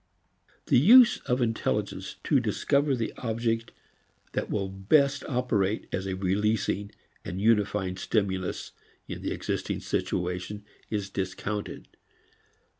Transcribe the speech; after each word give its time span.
The 0.65 0.79
use 0.79 1.19
of 1.27 1.43
intelligence 1.43 2.15
to 2.23 2.39
discover 2.39 2.95
the 2.95 3.13
object 3.17 3.71
that 4.31 4.49
will 4.49 4.67
best 4.67 5.23
operate 5.25 5.87
as 5.91 6.07
a 6.07 6.15
releasing 6.15 6.91
and 7.23 7.39
unifying 7.39 7.97
stimulus 7.97 8.71
in 9.07 9.21
the 9.21 9.29
existing 9.31 9.81
situation 9.81 10.65
is 10.89 11.11
discounted. 11.11 11.87